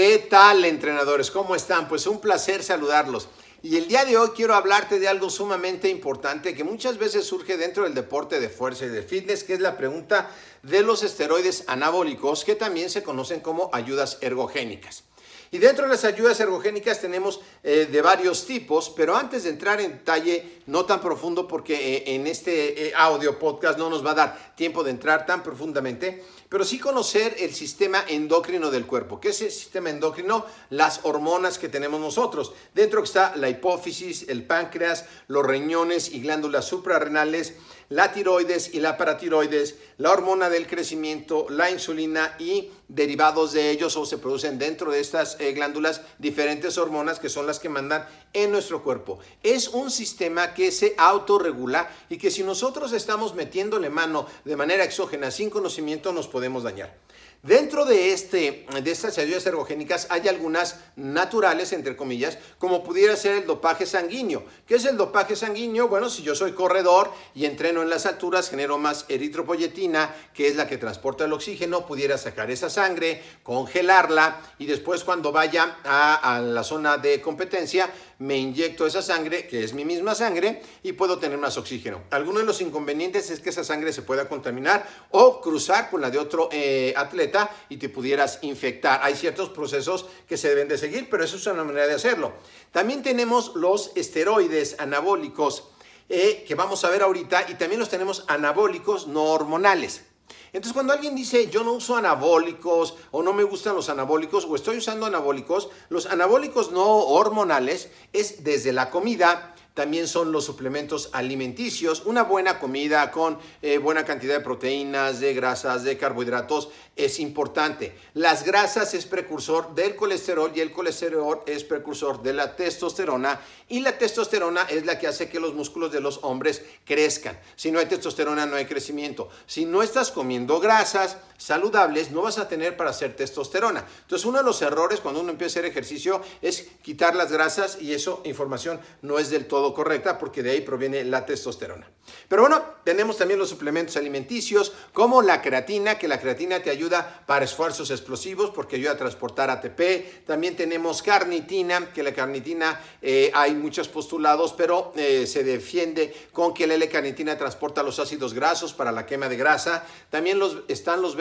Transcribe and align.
¿Qué 0.00 0.18
tal 0.30 0.64
entrenadores? 0.64 1.28
¿Cómo 1.28 1.56
están? 1.56 1.88
Pues 1.88 2.06
un 2.06 2.20
placer 2.20 2.62
saludarlos. 2.62 3.26
Y 3.64 3.76
el 3.78 3.88
día 3.88 4.04
de 4.04 4.16
hoy 4.16 4.28
quiero 4.28 4.54
hablarte 4.54 5.00
de 5.00 5.08
algo 5.08 5.28
sumamente 5.28 5.88
importante 5.88 6.54
que 6.54 6.62
muchas 6.62 6.98
veces 6.98 7.26
surge 7.26 7.56
dentro 7.56 7.82
del 7.82 7.94
deporte 7.94 8.38
de 8.38 8.48
fuerza 8.48 8.84
y 8.84 8.90
de 8.90 9.02
fitness, 9.02 9.42
que 9.42 9.54
es 9.54 9.60
la 9.60 9.76
pregunta 9.76 10.30
de 10.62 10.84
los 10.84 11.02
esteroides 11.02 11.64
anabólicos, 11.66 12.44
que 12.44 12.54
también 12.54 12.90
se 12.90 13.02
conocen 13.02 13.40
como 13.40 13.70
ayudas 13.72 14.18
ergogénicas. 14.20 15.02
Y 15.50 15.58
dentro 15.58 15.84
de 15.84 15.90
las 15.90 16.04
ayudas 16.04 16.38
ergogénicas 16.40 17.00
tenemos 17.00 17.40
eh, 17.62 17.88
de 17.90 18.02
varios 18.02 18.44
tipos, 18.44 18.90
pero 18.90 19.16
antes 19.16 19.44
de 19.44 19.50
entrar 19.50 19.80
en 19.80 19.92
detalle 19.92 20.58
no 20.66 20.84
tan 20.84 21.00
profundo, 21.00 21.48
porque 21.48 21.96
eh, 21.96 22.14
en 22.14 22.26
este 22.26 22.88
eh, 22.88 22.92
audio 22.94 23.38
podcast 23.38 23.78
no 23.78 23.88
nos 23.88 24.04
va 24.04 24.10
a 24.10 24.14
dar 24.14 24.54
tiempo 24.56 24.84
de 24.84 24.90
entrar 24.90 25.24
tan 25.24 25.42
profundamente, 25.42 26.22
pero 26.50 26.64
sí 26.64 26.78
conocer 26.78 27.34
el 27.38 27.54
sistema 27.54 28.04
endocrino 28.08 28.70
del 28.70 28.86
cuerpo. 28.86 29.20
¿Qué 29.20 29.30
es 29.30 29.40
el 29.40 29.50
sistema 29.50 29.88
endocrino? 29.88 30.44
Las 30.68 31.00
hormonas 31.04 31.58
que 31.58 31.70
tenemos 31.70 31.98
nosotros. 32.00 32.52
Dentro 32.74 33.02
está 33.02 33.34
la 33.36 33.48
hipófisis, 33.48 34.28
el 34.28 34.44
páncreas, 34.44 35.06
los 35.28 35.46
riñones 35.46 36.12
y 36.12 36.20
glándulas 36.20 36.66
suprarrenales, 36.66 37.54
la 37.88 38.12
tiroides 38.12 38.74
y 38.74 38.80
la 38.80 38.98
paratiroides, 38.98 39.76
la 39.96 40.10
hormona 40.10 40.50
del 40.50 40.66
crecimiento, 40.66 41.46
la 41.48 41.70
insulina 41.70 42.34
y 42.38 42.70
derivados 42.88 43.52
de 43.52 43.70
ellos 43.70 43.96
o 43.96 44.06
se 44.06 44.18
producen 44.18 44.58
dentro 44.58 44.90
de 44.90 45.00
estas 45.00 45.36
eh, 45.38 45.52
glándulas 45.52 46.00
diferentes 46.18 46.78
hormonas 46.78 47.20
que 47.20 47.28
son 47.28 47.46
las 47.46 47.58
que 47.58 47.68
mandan 47.68 48.06
en 48.32 48.50
nuestro 48.50 48.82
cuerpo. 48.82 49.18
Es 49.42 49.68
un 49.68 49.90
sistema 49.90 50.54
que 50.54 50.72
se 50.72 50.94
autorregula 50.96 51.90
y 52.08 52.18
que 52.18 52.30
si 52.30 52.42
nosotros 52.42 52.92
estamos 52.92 53.34
metiéndole 53.34 53.90
mano 53.90 54.26
de 54.44 54.56
manera 54.56 54.84
exógena 54.84 55.30
sin 55.30 55.50
conocimiento 55.50 56.12
nos 56.12 56.28
podemos 56.28 56.62
dañar. 56.62 56.96
Dentro 57.42 57.84
de, 57.84 58.12
este, 58.12 58.66
de 58.82 58.90
estas 58.90 59.16
ayudas 59.16 59.46
ergogénicas 59.46 60.08
hay 60.10 60.26
algunas 60.26 60.80
naturales, 60.96 61.72
entre 61.72 61.96
comillas, 61.96 62.36
como 62.58 62.82
pudiera 62.82 63.14
ser 63.14 63.36
el 63.36 63.46
dopaje 63.46 63.86
sanguíneo. 63.86 64.42
¿Qué 64.66 64.74
es 64.74 64.84
el 64.84 64.96
dopaje 64.96 65.36
sanguíneo? 65.36 65.86
Bueno, 65.86 66.10
si 66.10 66.24
yo 66.24 66.34
soy 66.34 66.52
corredor 66.52 67.12
y 67.36 67.44
entreno 67.44 67.80
en 67.82 67.90
las 67.90 68.06
alturas, 68.06 68.50
genero 68.50 68.76
más 68.76 69.04
eritropoyetina, 69.08 70.12
que 70.34 70.48
es 70.48 70.56
la 70.56 70.66
que 70.66 70.78
transporta 70.78 71.26
el 71.26 71.32
oxígeno, 71.32 71.86
pudiera 71.86 72.18
sacar 72.18 72.50
esa 72.50 72.70
sangre, 72.70 73.22
congelarla 73.44 74.40
y 74.58 74.66
después 74.66 75.04
cuando 75.04 75.30
vaya 75.30 75.78
a, 75.84 76.34
a 76.34 76.40
la 76.40 76.64
zona 76.64 76.98
de 76.98 77.20
competencia, 77.20 77.88
me 78.18 78.36
inyecto 78.36 78.86
esa 78.86 79.00
sangre, 79.00 79.46
que 79.46 79.62
es 79.62 79.74
mi 79.74 79.84
misma 79.84 80.14
sangre, 80.14 80.62
y 80.82 80.92
puedo 80.92 81.18
tener 81.18 81.38
más 81.38 81.56
oxígeno. 81.56 82.02
Alguno 82.10 82.40
de 82.40 82.46
los 82.46 82.60
inconvenientes 82.60 83.30
es 83.30 83.40
que 83.40 83.50
esa 83.50 83.62
sangre 83.62 83.92
se 83.92 84.02
pueda 84.02 84.28
contaminar 84.28 84.88
o 85.10 85.40
cruzar 85.40 85.88
con 85.88 86.00
la 86.00 86.10
de 86.10 86.18
otro 86.18 86.48
eh, 86.50 86.92
atleta 86.96 87.50
y 87.68 87.76
te 87.76 87.88
pudieras 87.88 88.40
infectar. 88.42 89.00
Hay 89.02 89.14
ciertos 89.14 89.50
procesos 89.50 90.06
que 90.28 90.36
se 90.36 90.48
deben 90.48 90.68
de 90.68 90.78
seguir, 90.78 91.08
pero 91.08 91.24
eso 91.24 91.36
es 91.36 91.46
una 91.46 91.64
manera 91.64 91.86
de 91.86 91.94
hacerlo. 91.94 92.32
También 92.72 93.02
tenemos 93.02 93.54
los 93.54 93.92
esteroides 93.94 94.76
anabólicos. 94.78 95.68
Eh, 96.10 96.44
que 96.48 96.54
vamos 96.54 96.84
a 96.84 96.90
ver 96.90 97.02
ahorita, 97.02 97.50
y 97.50 97.54
también 97.56 97.78
los 97.78 97.90
tenemos 97.90 98.24
anabólicos 98.28 99.06
no 99.08 99.24
hormonales. 99.24 100.07
Entonces, 100.52 100.72
cuando 100.72 100.92
alguien 100.92 101.14
dice 101.14 101.48
yo 101.48 101.62
no 101.64 101.72
uso 101.72 101.96
anabólicos 101.96 102.96
o 103.10 103.22
no 103.22 103.32
me 103.32 103.44
gustan 103.44 103.74
los 103.74 103.88
anabólicos 103.88 104.44
o 104.44 104.56
estoy 104.56 104.78
usando 104.78 105.06
anabólicos, 105.06 105.68
los 105.88 106.06
anabólicos 106.06 106.70
no 106.72 106.86
hormonales 106.86 107.90
es 108.12 108.44
desde 108.44 108.72
la 108.72 108.90
comida, 108.90 109.54
también 109.78 110.08
son 110.08 110.32
los 110.32 110.44
suplementos 110.44 111.08
alimenticios, 111.12 112.02
una 112.04 112.24
buena 112.24 112.58
comida 112.58 113.12
con 113.12 113.38
eh, 113.62 113.78
buena 113.78 114.04
cantidad 114.04 114.34
de 114.34 114.40
proteínas, 114.40 115.20
de 115.20 115.34
grasas, 115.34 115.84
de 115.84 115.96
carbohidratos 115.96 116.70
es 116.96 117.20
importante. 117.20 117.94
Las 118.14 118.44
grasas 118.44 118.92
es 118.94 119.06
precursor 119.06 119.76
del 119.76 119.94
colesterol 119.94 120.50
y 120.52 120.58
el 120.58 120.72
colesterol 120.72 121.42
es 121.46 121.62
precursor 121.62 122.20
de 122.24 122.32
la 122.32 122.56
testosterona 122.56 123.40
y 123.68 123.78
la 123.78 123.96
testosterona 123.96 124.62
es 124.62 124.84
la 124.84 124.98
que 124.98 125.06
hace 125.06 125.28
que 125.28 125.38
los 125.38 125.54
músculos 125.54 125.92
de 125.92 126.00
los 126.00 126.18
hombres 126.24 126.64
crezcan. 126.84 127.38
Si 127.54 127.70
no 127.70 127.78
hay 127.78 127.86
testosterona 127.86 128.46
no 128.46 128.56
hay 128.56 128.64
crecimiento. 128.64 129.28
Si 129.46 129.64
no 129.64 129.84
estás 129.84 130.10
comiendo 130.10 130.58
grasas 130.58 131.18
saludables 131.38 132.10
no 132.10 132.22
vas 132.22 132.36
a 132.36 132.48
tener 132.48 132.76
para 132.76 132.90
hacer 132.90 133.16
testosterona. 133.16 133.86
Entonces 134.02 134.26
uno 134.26 134.38
de 134.38 134.44
los 134.44 134.60
errores 134.60 135.00
cuando 135.00 135.20
uno 135.20 135.30
empieza 135.30 135.58
a 135.58 135.60
hacer 135.60 135.70
ejercicio 135.70 136.20
es 136.42 136.68
quitar 136.82 137.16
las 137.16 137.32
grasas 137.32 137.78
y 137.80 137.94
eso 137.94 138.20
información 138.24 138.80
no 139.00 139.18
es 139.18 139.30
del 139.30 139.46
todo 139.46 139.72
correcta 139.72 140.18
porque 140.18 140.42
de 140.42 140.50
ahí 140.50 140.60
proviene 140.60 141.04
la 141.04 141.24
testosterona. 141.24 141.88
Pero 142.28 142.42
bueno, 142.42 142.62
tenemos 142.84 143.16
también 143.16 143.38
los 143.38 143.48
suplementos 143.48 143.96
alimenticios 143.96 144.72
como 144.92 145.22
la 145.22 145.40
creatina, 145.40 145.98
que 145.98 146.08
la 146.08 146.20
creatina 146.20 146.62
te 146.62 146.70
ayuda 146.70 147.22
para 147.26 147.44
esfuerzos 147.44 147.90
explosivos 147.90 148.50
porque 148.50 148.76
ayuda 148.76 148.92
a 148.92 148.96
transportar 148.96 149.50
ATP. 149.50 150.26
También 150.26 150.56
tenemos 150.56 151.02
carnitina, 151.02 151.92
que 151.92 152.02
la 152.02 152.12
carnitina 152.12 152.80
eh, 153.02 153.30
hay 153.34 153.54
muchos 153.54 153.88
postulados, 153.88 154.52
pero 154.52 154.92
eh, 154.96 155.26
se 155.26 155.44
defiende 155.44 156.14
con 156.32 156.54
que 156.54 156.66
la 156.66 156.74
L-carnitina 156.74 157.36
transporta 157.36 157.82
los 157.82 157.98
ácidos 157.98 158.34
grasos 158.34 158.72
para 158.72 158.92
la 158.92 159.06
quema 159.06 159.28
de 159.28 159.36
grasa. 159.36 159.84
También 160.10 160.38
los, 160.38 160.58
están 160.68 161.02
los 161.02 161.16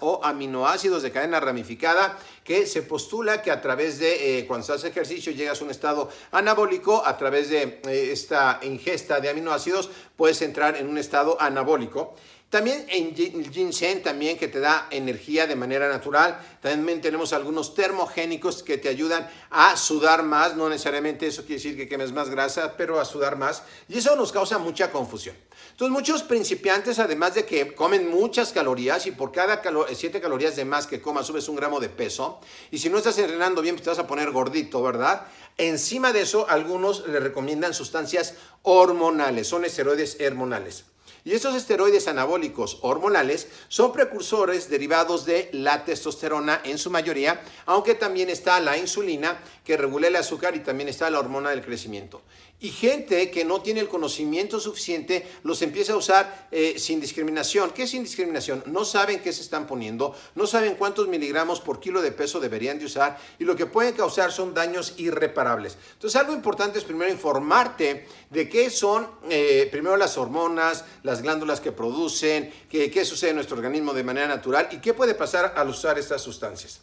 O 0.00 0.20
aminoácidos 0.24 1.02
de 1.02 1.12
cadena 1.12 1.38
ramificada 1.38 2.18
que 2.42 2.66
se 2.66 2.82
postula 2.82 3.42
que 3.42 3.50
a 3.50 3.60
través 3.60 3.98
de, 3.98 4.38
eh, 4.38 4.46
cuando 4.46 4.66
se 4.66 4.72
hace 4.72 4.88
ejercicio, 4.88 5.32
llegas 5.32 5.60
a 5.60 5.64
un 5.64 5.70
estado 5.70 6.08
anabólico, 6.32 7.04
a 7.04 7.16
través 7.16 7.48
de 7.48 7.80
eh, 7.86 8.08
esta 8.12 8.60
ingesta 8.62 9.20
de 9.20 9.28
aminoácidos, 9.28 9.90
puedes 10.16 10.40
entrar 10.42 10.76
en 10.76 10.88
un 10.88 10.98
estado 10.98 11.36
anabólico. 11.40 12.14
También 12.48 12.86
en 12.88 13.14
ginseng 13.52 14.04
también 14.04 14.38
que 14.38 14.46
te 14.46 14.60
da 14.60 14.86
energía 14.90 15.48
de 15.48 15.56
manera 15.56 15.88
natural. 15.88 16.40
También 16.62 17.00
tenemos 17.00 17.32
algunos 17.32 17.74
termogénicos 17.74 18.62
que 18.62 18.78
te 18.78 18.88
ayudan 18.88 19.28
a 19.50 19.76
sudar 19.76 20.22
más. 20.22 20.54
No 20.56 20.68
necesariamente 20.68 21.26
eso 21.26 21.42
quiere 21.42 21.56
decir 21.56 21.76
que 21.76 21.88
quemes 21.88 22.12
más 22.12 22.30
grasa, 22.30 22.76
pero 22.76 23.00
a 23.00 23.04
sudar 23.04 23.36
más. 23.36 23.64
Y 23.88 23.98
eso 23.98 24.14
nos 24.14 24.30
causa 24.30 24.58
mucha 24.58 24.92
confusión. 24.92 25.36
Entonces 25.72 25.92
muchos 25.92 26.22
principiantes, 26.22 27.00
además 27.00 27.34
de 27.34 27.44
que 27.44 27.74
comen 27.74 28.08
muchas 28.08 28.52
calorías 28.52 29.06
y 29.06 29.10
por 29.10 29.32
cada 29.32 29.60
7 29.92 30.20
calorías 30.20 30.54
de 30.54 30.64
más 30.64 30.86
que 30.86 31.02
comas 31.02 31.26
subes 31.26 31.48
un 31.48 31.56
gramo 31.56 31.80
de 31.80 31.88
peso. 31.88 32.40
Y 32.70 32.78
si 32.78 32.88
no 32.88 32.98
estás 32.98 33.18
entrenando 33.18 33.60
bien, 33.60 33.74
pues 33.74 33.82
te 33.82 33.90
vas 33.90 33.98
a 33.98 34.06
poner 34.06 34.30
gordito, 34.30 34.82
¿verdad? 34.82 35.26
Encima 35.58 36.12
de 36.12 36.22
eso, 36.22 36.48
algunos 36.48 37.08
le 37.08 37.18
recomiendan 37.18 37.74
sustancias 37.74 38.34
hormonales, 38.62 39.48
son 39.48 39.64
esteroides 39.64 40.16
hormonales. 40.24 40.84
Y 41.26 41.34
estos 41.34 41.56
esteroides 41.56 42.06
anabólicos 42.06 42.78
hormonales 42.82 43.48
son 43.66 43.92
precursores 43.92 44.70
derivados 44.70 45.26
de 45.26 45.50
la 45.52 45.84
testosterona 45.84 46.60
en 46.62 46.78
su 46.78 46.88
mayoría, 46.88 47.42
aunque 47.64 47.96
también 47.96 48.30
está 48.30 48.60
la 48.60 48.78
insulina 48.78 49.36
que 49.64 49.76
regula 49.76 50.06
el 50.06 50.14
azúcar 50.14 50.54
y 50.54 50.60
también 50.60 50.88
está 50.88 51.10
la 51.10 51.18
hormona 51.18 51.50
del 51.50 51.64
crecimiento. 51.64 52.22
Y 52.58 52.70
gente 52.70 53.30
que 53.30 53.44
no 53.44 53.60
tiene 53.60 53.80
el 53.80 53.88
conocimiento 53.88 54.58
suficiente 54.58 55.26
los 55.42 55.60
empieza 55.60 55.92
a 55.92 55.96
usar 55.96 56.48
eh, 56.50 56.78
sin 56.78 57.00
discriminación. 57.00 57.70
¿Qué 57.70 57.82
es 57.82 57.90
sin 57.90 58.02
discriminación? 58.02 58.62
No 58.66 58.86
saben 58.86 59.20
qué 59.20 59.30
se 59.32 59.42
están 59.42 59.66
poniendo, 59.66 60.14
no 60.34 60.46
saben 60.46 60.76
cuántos 60.76 61.06
miligramos 61.06 61.60
por 61.60 61.80
kilo 61.80 62.00
de 62.00 62.12
peso 62.12 62.40
deberían 62.40 62.78
de 62.78 62.86
usar 62.86 63.18
y 63.38 63.44
lo 63.44 63.56
que 63.56 63.66
pueden 63.66 63.92
causar 63.92 64.32
son 64.32 64.54
daños 64.54 64.94
irreparables. 64.96 65.76
Entonces 65.92 66.18
algo 66.18 66.32
importante 66.32 66.78
es 66.78 66.84
primero 66.84 67.10
informarte 67.10 68.06
de 68.30 68.48
qué 68.48 68.70
son 68.70 69.06
eh, 69.28 69.68
primero 69.70 69.98
las 69.98 70.16
hormonas, 70.16 70.84
las 71.02 71.20
glándulas 71.20 71.60
que 71.60 71.72
producen, 71.72 72.50
qué, 72.70 72.90
qué 72.90 73.04
sucede 73.04 73.30
en 73.30 73.36
nuestro 73.36 73.56
organismo 73.56 73.92
de 73.92 74.02
manera 74.02 74.28
natural 74.28 74.68
y 74.70 74.78
qué 74.78 74.94
puede 74.94 75.14
pasar 75.14 75.52
al 75.56 75.68
usar 75.68 75.98
estas 75.98 76.22
sustancias. 76.22 76.80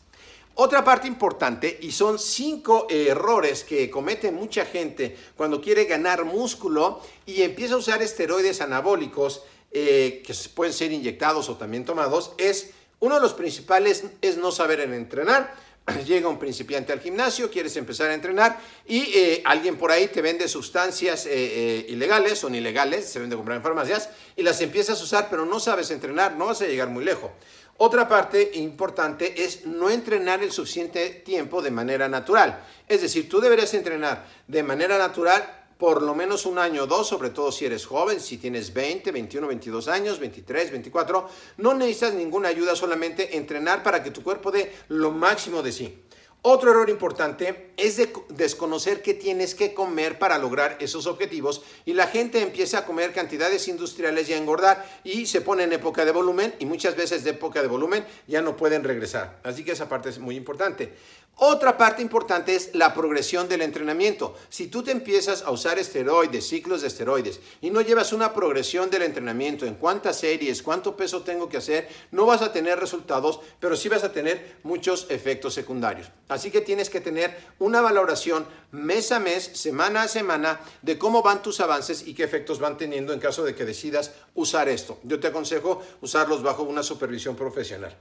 Otra 0.55 0.83
parte 0.83 1.07
importante, 1.07 1.79
y 1.81 1.91
son 1.91 2.19
cinco 2.19 2.85
errores 2.87 3.63
que 3.63 3.89
comete 3.89 4.31
mucha 4.31 4.65
gente 4.65 5.17
cuando 5.35 5.59
quiere 5.59 5.85
ganar 5.85 6.25
músculo 6.25 7.01
y 7.25 7.41
empieza 7.41 7.73
a 7.73 7.77
usar 7.77 8.03
esteroides 8.03 8.61
anabólicos 8.61 9.41
eh, 9.71 10.21
que 10.23 10.35
pueden 10.53 10.71
ser 10.71 10.91
inyectados 10.91 11.49
o 11.49 11.57
también 11.57 11.85
tomados, 11.85 12.33
es 12.37 12.69
uno 12.99 13.15
de 13.15 13.21
los 13.21 13.33
principales 13.33 14.03
es 14.21 14.37
no 14.37 14.51
saber 14.51 14.81
entrenar. 14.81 15.55
Llega 16.05 16.29
un 16.29 16.37
principiante 16.37 16.93
al 16.93 16.99
gimnasio, 16.99 17.49
quieres 17.49 17.75
empezar 17.75 18.11
a 18.11 18.13
entrenar 18.13 18.59
y 18.85 19.11
eh, 19.15 19.41
alguien 19.45 19.75
por 19.75 19.91
ahí 19.91 20.07
te 20.07 20.21
vende 20.21 20.47
sustancias 20.47 21.25
eh, 21.27 21.87
ilegales, 21.89 22.37
son 22.37 22.53
ilegales, 22.53 23.09
se 23.09 23.17
vende 23.17 23.35
comprar 23.35 23.57
en 23.57 23.63
farmacias 23.63 24.09
y 24.35 24.43
las 24.43 24.61
empiezas 24.61 25.01
a 25.01 25.03
usar, 25.03 25.27
pero 25.31 25.47
no 25.47 25.59
sabes 25.59 25.89
entrenar, 25.89 26.35
no 26.35 26.45
vas 26.45 26.61
a 26.61 26.67
llegar 26.67 26.89
muy 26.89 27.03
lejos. 27.03 27.31
Otra 27.77 28.07
parte 28.07 28.51
importante 28.53 29.43
es 29.43 29.65
no 29.65 29.89
entrenar 29.89 30.43
el 30.43 30.51
suficiente 30.51 31.09
tiempo 31.09 31.61
de 31.61 31.71
manera 31.71 32.07
natural. 32.07 32.63
Es 32.87 33.01
decir, 33.01 33.27
tú 33.27 33.41
deberías 33.41 33.73
entrenar 33.73 34.25
de 34.47 34.63
manera 34.63 34.97
natural 34.97 35.63
por 35.77 36.01
lo 36.01 36.15
menos 36.15 36.45
un 36.45 36.59
año 36.59 36.83
o 36.83 36.87
dos, 36.87 37.07
sobre 37.07 37.31
todo 37.31 37.51
si 37.51 37.65
eres 37.65 37.85
joven, 37.85 38.21
si 38.21 38.37
tienes 38.37 38.73
20, 38.73 39.11
21, 39.11 39.47
22 39.47 39.87
años, 39.89 40.19
23, 40.19 40.71
24, 40.71 41.29
no 41.57 41.73
necesitas 41.73 42.13
ninguna 42.13 42.49
ayuda, 42.49 42.75
solamente 42.75 43.35
entrenar 43.35 43.83
para 43.83 44.01
que 44.01 44.11
tu 44.11 44.23
cuerpo 44.23 44.51
dé 44.51 44.71
lo 44.87 45.11
máximo 45.11 45.61
de 45.61 45.71
sí. 45.71 46.03
Otro 46.45 46.71
error 46.71 46.89
importante 46.89 47.71
es 47.77 47.95
de 47.95 48.11
desconocer 48.27 49.01
qué 49.01 49.13
tienes 49.13 49.55
que 49.55 49.73
comer 49.73 50.19
para 50.19 50.37
lograr 50.37 50.75
esos 50.81 51.07
objetivos 51.07 51.63
y 51.85 51.93
la 51.93 52.07
gente 52.07 52.41
empieza 52.41 52.79
a 52.79 52.85
comer 52.85 53.13
cantidades 53.13 53.69
industriales 53.69 54.27
y 54.27 54.33
a 54.33 54.37
engordar 54.37 54.85
y 55.05 55.25
se 55.25 55.39
pone 55.39 55.63
en 55.63 55.71
época 55.71 56.03
de 56.03 56.11
volumen 56.11 56.53
y 56.59 56.65
muchas 56.65 56.97
veces 56.97 57.23
de 57.23 57.29
época 57.29 57.61
de 57.61 57.69
volumen 57.69 58.05
ya 58.27 58.41
no 58.41 58.57
pueden 58.57 58.83
regresar. 58.83 59.39
Así 59.43 59.63
que 59.63 59.71
esa 59.71 59.87
parte 59.87 60.09
es 60.09 60.19
muy 60.19 60.35
importante. 60.35 60.91
Otra 61.37 61.77
parte 61.79 62.03
importante 62.03 62.55
es 62.55 62.75
la 62.75 62.93
progresión 62.93 63.49
del 63.49 63.63
entrenamiento. 63.63 64.35
Si 64.49 64.67
tú 64.67 64.83
te 64.83 64.91
empiezas 64.91 65.41
a 65.41 65.49
usar 65.49 65.79
esteroides, 65.79 66.47
ciclos 66.47 66.81
de 66.81 66.87
esteroides, 66.87 67.39
y 67.59 67.71
no 67.71 67.81
llevas 67.81 68.13
una 68.13 68.33
progresión 68.33 68.91
del 68.91 69.01
entrenamiento 69.01 69.65
en 69.65 69.73
cuántas 69.73 70.19
series, 70.19 70.61
cuánto 70.61 70.95
peso 70.95 71.23
tengo 71.23 71.49
que 71.49 71.57
hacer, 71.57 71.89
no 72.11 72.27
vas 72.27 72.43
a 72.43 72.53
tener 72.53 72.79
resultados, 72.79 73.39
pero 73.59 73.75
sí 73.75 73.89
vas 73.89 74.03
a 74.03 74.11
tener 74.11 74.57
muchos 74.61 75.07
efectos 75.09 75.55
secundarios. 75.55 76.11
Así 76.29 76.51
que 76.51 76.61
tienes 76.61 76.91
que 76.91 77.01
tener 77.01 77.35
una 77.57 77.81
valoración 77.81 78.45
mes 78.71 79.11
a 79.11 79.19
mes, 79.19 79.43
semana 79.53 80.03
a 80.03 80.07
semana, 80.07 80.61
de 80.83 80.99
cómo 80.99 81.23
van 81.23 81.41
tus 81.41 81.59
avances 81.61 82.07
y 82.07 82.13
qué 82.13 82.23
efectos 82.23 82.59
van 82.59 82.77
teniendo 82.77 83.11
en 83.11 83.19
caso 83.19 83.43
de 83.43 83.55
que 83.55 83.65
decidas 83.65 84.11
usar 84.35 84.69
esto. 84.69 84.99
Yo 85.03 85.19
te 85.19 85.27
aconsejo 85.27 85.81
usarlos 86.01 86.43
bajo 86.43 86.61
una 86.61 86.83
supervisión 86.83 87.35
profesional. 87.35 87.97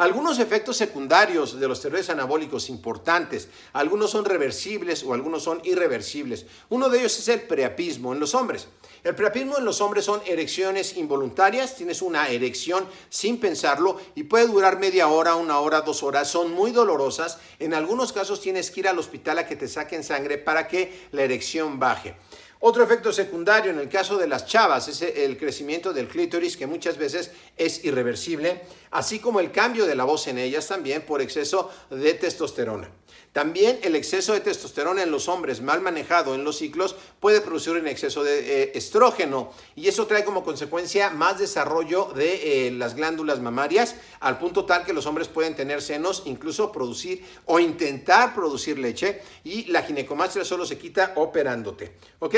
Algunos 0.00 0.38
efectos 0.38 0.78
secundarios 0.78 1.60
de 1.60 1.68
los 1.68 1.76
esteroides 1.76 2.08
anabólicos 2.08 2.70
importantes, 2.70 3.48
algunos 3.74 4.10
son 4.10 4.24
reversibles 4.24 5.04
o 5.04 5.12
algunos 5.12 5.42
son 5.42 5.60
irreversibles. 5.62 6.46
Uno 6.70 6.88
de 6.88 7.00
ellos 7.00 7.18
es 7.18 7.28
el 7.28 7.42
preapismo 7.42 8.14
en 8.14 8.18
los 8.18 8.34
hombres. 8.34 8.68
El 9.04 9.14
preapismo 9.14 9.58
en 9.58 9.66
los 9.66 9.82
hombres 9.82 10.06
son 10.06 10.22
erecciones 10.24 10.96
involuntarias, 10.96 11.76
tienes 11.76 12.00
una 12.00 12.28
erección 12.28 12.86
sin 13.10 13.38
pensarlo 13.38 14.00
y 14.14 14.22
puede 14.22 14.46
durar 14.46 14.78
media 14.78 15.08
hora, 15.08 15.34
una 15.34 15.60
hora, 15.60 15.82
dos 15.82 16.02
horas, 16.02 16.30
son 16.30 16.50
muy 16.50 16.70
dolorosas. 16.70 17.36
En 17.58 17.74
algunos 17.74 18.14
casos 18.14 18.40
tienes 18.40 18.70
que 18.70 18.80
ir 18.80 18.88
al 18.88 18.98
hospital 18.98 19.40
a 19.40 19.46
que 19.46 19.56
te 19.56 19.68
saquen 19.68 20.02
sangre 20.02 20.38
para 20.38 20.66
que 20.66 21.08
la 21.12 21.24
erección 21.24 21.78
baje. 21.78 22.16
Otro 22.62 22.84
efecto 22.84 23.10
secundario 23.10 23.70
en 23.70 23.78
el 23.78 23.88
caso 23.88 24.18
de 24.18 24.28
las 24.28 24.44
chavas 24.44 24.86
es 24.86 25.00
el 25.00 25.38
crecimiento 25.38 25.94
del 25.94 26.08
clítoris 26.08 26.58
que 26.58 26.66
muchas 26.66 26.98
veces 26.98 27.30
es 27.56 27.82
irreversible, 27.86 28.60
así 28.90 29.18
como 29.18 29.40
el 29.40 29.50
cambio 29.50 29.86
de 29.86 29.94
la 29.94 30.04
voz 30.04 30.26
en 30.26 30.36
ellas 30.36 30.66
también 30.66 31.00
por 31.00 31.22
exceso 31.22 31.70
de 31.88 32.12
testosterona. 32.12 32.90
También 33.32 33.78
el 33.82 33.94
exceso 33.94 34.32
de 34.32 34.40
testosterona 34.40 35.04
en 35.04 35.12
los 35.12 35.28
hombres 35.28 35.62
mal 35.62 35.80
manejado 35.80 36.34
en 36.34 36.42
los 36.42 36.58
ciclos 36.58 36.96
puede 37.20 37.40
producir 37.40 37.74
un 37.74 37.86
exceso 37.86 38.24
de 38.24 38.62
eh, 38.62 38.72
estrógeno 38.74 39.52
y 39.76 39.86
eso 39.86 40.08
trae 40.08 40.24
como 40.24 40.42
consecuencia 40.42 41.10
más 41.10 41.38
desarrollo 41.38 42.12
de 42.16 42.66
eh, 42.66 42.70
las 42.72 42.96
glándulas 42.96 43.38
mamarias 43.40 43.94
al 44.18 44.38
punto 44.38 44.64
tal 44.64 44.84
que 44.84 44.92
los 44.92 45.06
hombres 45.06 45.28
pueden 45.28 45.54
tener 45.54 45.80
senos, 45.80 46.24
incluso 46.26 46.72
producir 46.72 47.24
o 47.46 47.60
intentar 47.60 48.34
producir 48.34 48.80
leche 48.80 49.22
y 49.44 49.66
la 49.66 49.82
ginecomastia 49.82 50.44
solo 50.44 50.66
se 50.66 50.76
quita 50.76 51.12
operándote. 51.14 51.92
¿Ok? 52.18 52.34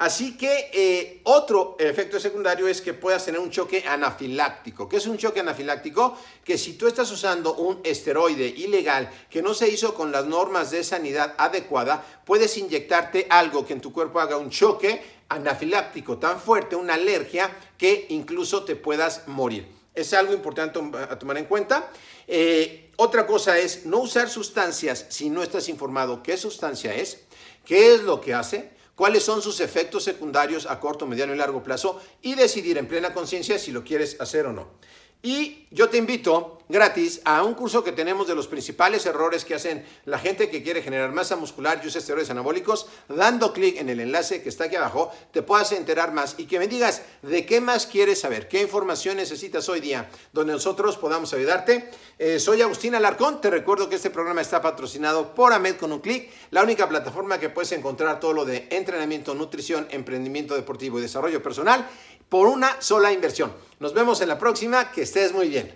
Así 0.00 0.38
que 0.38 0.70
eh, 0.72 1.20
otro 1.24 1.76
efecto 1.78 2.18
secundario 2.18 2.66
es 2.66 2.80
que 2.80 2.94
puedas 2.94 3.22
tener 3.22 3.38
un 3.38 3.50
choque 3.50 3.84
anafiláctico. 3.86 4.88
¿Qué 4.88 4.96
es 4.96 5.06
un 5.06 5.18
choque 5.18 5.40
anafiláctico? 5.40 6.16
Que 6.42 6.56
si 6.56 6.72
tú 6.72 6.86
estás 6.86 7.10
usando 7.10 7.54
un 7.56 7.80
esteroide 7.84 8.46
ilegal 8.46 9.10
que 9.28 9.42
no 9.42 9.52
se 9.52 9.68
hizo 9.68 9.92
con 9.92 10.10
las 10.10 10.24
normas 10.24 10.70
de 10.70 10.84
sanidad 10.84 11.34
adecuada, 11.36 12.02
puedes 12.24 12.56
inyectarte 12.56 13.26
algo 13.28 13.66
que 13.66 13.74
en 13.74 13.82
tu 13.82 13.92
cuerpo 13.92 14.20
haga 14.20 14.38
un 14.38 14.48
choque 14.48 15.02
anafiláctico 15.28 16.16
tan 16.16 16.40
fuerte, 16.40 16.76
una 16.76 16.94
alergia, 16.94 17.54
que 17.76 18.06
incluso 18.08 18.64
te 18.64 18.76
puedas 18.76 19.28
morir. 19.28 19.68
Es 19.94 20.14
algo 20.14 20.32
importante 20.32 20.80
a 21.10 21.18
tomar 21.18 21.36
en 21.36 21.44
cuenta. 21.44 21.90
Eh, 22.26 22.90
otra 22.96 23.26
cosa 23.26 23.58
es 23.58 23.84
no 23.84 23.98
usar 23.98 24.30
sustancias 24.30 25.04
si 25.10 25.28
no 25.28 25.42
estás 25.42 25.68
informado 25.68 26.22
qué 26.22 26.38
sustancia 26.38 26.94
es, 26.94 27.20
qué 27.66 27.94
es 27.94 28.02
lo 28.02 28.22
que 28.22 28.32
hace 28.32 28.79
cuáles 29.00 29.22
son 29.22 29.40
sus 29.40 29.60
efectos 29.60 30.04
secundarios 30.04 30.66
a 30.66 30.78
corto, 30.78 31.06
mediano 31.06 31.32
y 31.32 31.38
largo 31.38 31.62
plazo 31.62 31.98
y 32.20 32.34
decidir 32.34 32.76
en 32.76 32.86
plena 32.86 33.14
conciencia 33.14 33.58
si 33.58 33.72
lo 33.72 33.82
quieres 33.82 34.20
hacer 34.20 34.44
o 34.44 34.52
no. 34.52 34.68
Y 35.22 35.66
yo 35.70 35.90
te 35.90 35.98
invito 35.98 36.60
gratis 36.70 37.20
a 37.24 37.42
un 37.42 37.52
curso 37.54 37.84
que 37.84 37.92
tenemos 37.92 38.26
de 38.26 38.34
los 38.34 38.48
principales 38.48 39.04
errores 39.04 39.44
que 39.44 39.54
hacen 39.54 39.84
la 40.06 40.18
gente 40.18 40.48
que 40.48 40.62
quiere 40.62 40.82
generar 40.82 41.12
masa 41.12 41.36
muscular 41.36 41.78
y 41.82 41.88
usa 41.88 41.98
esteroides 41.98 42.30
anabólicos. 42.30 42.86
Dando 43.08 43.52
clic 43.52 43.76
en 43.76 43.90
el 43.90 44.00
enlace 44.00 44.42
que 44.42 44.48
está 44.48 44.64
aquí 44.64 44.76
abajo, 44.76 45.12
te 45.30 45.42
puedas 45.42 45.72
enterar 45.72 46.12
más 46.12 46.36
y 46.38 46.46
que 46.46 46.58
me 46.58 46.68
digas 46.68 47.02
de 47.20 47.44
qué 47.44 47.60
más 47.60 47.86
quieres 47.86 48.20
saber, 48.20 48.48
qué 48.48 48.62
información 48.62 49.16
necesitas 49.16 49.68
hoy 49.68 49.80
día, 49.80 50.08
donde 50.32 50.54
nosotros 50.54 50.96
podamos 50.96 51.34
ayudarte. 51.34 51.90
Eh, 52.18 52.38
soy 52.38 52.62
Agustín 52.62 52.94
Alarcón. 52.94 53.42
Te 53.42 53.50
recuerdo 53.50 53.90
que 53.90 53.96
este 53.96 54.08
programa 54.08 54.40
está 54.40 54.62
patrocinado 54.62 55.34
por 55.34 55.52
AMED 55.52 55.76
con 55.76 55.92
un 55.92 56.00
clic, 56.00 56.30
la 56.50 56.62
única 56.62 56.88
plataforma 56.88 57.38
que 57.38 57.50
puedes 57.50 57.72
encontrar 57.72 58.20
todo 58.20 58.32
lo 58.32 58.46
de 58.46 58.68
entrenamiento, 58.70 59.34
nutrición, 59.34 59.86
emprendimiento 59.90 60.54
deportivo 60.54 60.98
y 60.98 61.02
desarrollo 61.02 61.42
personal 61.42 61.86
por 62.30 62.46
una 62.46 62.80
sola 62.80 63.12
inversión. 63.12 63.52
Nos 63.80 63.94
vemos 63.94 64.20
en 64.20 64.28
la 64.28 64.38
próxima, 64.38 64.92
que 64.92 65.00
estés 65.00 65.32
muy 65.32 65.48
bien. 65.48 65.72